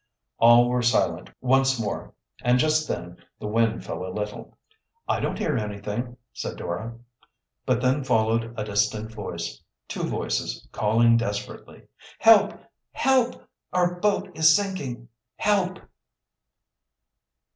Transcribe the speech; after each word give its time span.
All 0.39 0.67
were 0.67 0.81
silent 0.81 1.29
once 1.41 1.79
more, 1.79 2.15
and 2.41 2.57
just 2.57 2.87
then 2.87 3.17
the 3.39 3.45
wind 3.45 3.85
fell 3.85 4.03
a 4.03 4.09
little. 4.09 4.57
"I 5.07 5.19
don't 5.19 5.37
hear 5.37 5.55
anything," 5.55 6.17
said 6.33 6.57
Dora. 6.57 6.97
But 7.67 7.81
then 7.81 8.03
followed 8.03 8.51
a 8.57 8.63
distant 8.63 9.11
voice 9.11 9.61
two 9.87 10.01
voices 10.05 10.67
calling 10.71 11.17
desperately: 11.17 11.83
"Help! 12.17 12.55
help! 12.93 13.47
Our 13.73 13.99
boat 13.99 14.31
is 14.33 14.55
sinking! 14.55 15.07
Help!" 15.35 15.77